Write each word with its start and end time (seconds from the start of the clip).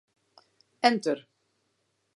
Enter. 0.89 1.27